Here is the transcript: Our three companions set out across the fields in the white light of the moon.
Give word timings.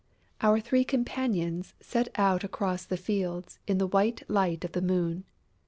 Our 0.41 0.59
three 0.59 0.83
companions 0.83 1.75
set 1.79 2.07
out 2.15 2.43
across 2.43 2.85
the 2.85 2.97
fields 2.97 3.59
in 3.67 3.77
the 3.77 3.85
white 3.85 4.27
light 4.27 4.65
of 4.65 4.71
the 4.71 4.81
moon. 4.81 5.25